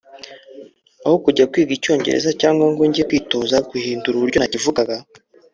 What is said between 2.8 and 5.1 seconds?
njye kwitoza guhindura uburyo nakivugaga